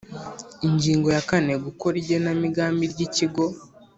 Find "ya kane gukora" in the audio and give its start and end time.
1.15-1.95